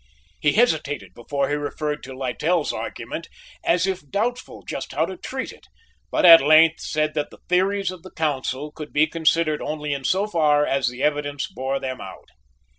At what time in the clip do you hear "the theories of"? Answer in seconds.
7.29-8.01